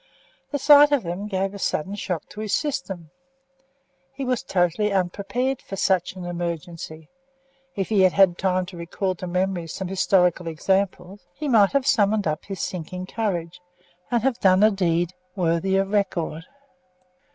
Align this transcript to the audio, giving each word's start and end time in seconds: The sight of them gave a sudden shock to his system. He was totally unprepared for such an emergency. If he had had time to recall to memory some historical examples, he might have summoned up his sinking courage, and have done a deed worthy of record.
The 0.49 0.57
sight 0.57 0.91
of 0.91 1.03
them 1.03 1.27
gave 1.27 1.53
a 1.53 1.59
sudden 1.59 1.93
shock 1.93 2.27
to 2.29 2.39
his 2.39 2.53
system. 2.53 3.11
He 4.15 4.25
was 4.25 4.41
totally 4.41 4.91
unprepared 4.91 5.61
for 5.61 5.75
such 5.75 6.15
an 6.15 6.25
emergency. 6.25 7.07
If 7.75 7.89
he 7.89 8.01
had 8.01 8.13
had 8.13 8.35
time 8.39 8.65
to 8.65 8.77
recall 8.77 9.13
to 9.13 9.27
memory 9.27 9.67
some 9.67 9.89
historical 9.89 10.47
examples, 10.47 11.27
he 11.35 11.47
might 11.47 11.73
have 11.73 11.85
summoned 11.85 12.25
up 12.25 12.45
his 12.45 12.61
sinking 12.61 13.05
courage, 13.05 13.61
and 14.09 14.23
have 14.23 14.39
done 14.39 14.63
a 14.63 14.71
deed 14.71 15.13
worthy 15.35 15.75
of 15.77 15.91
record. 15.91 16.45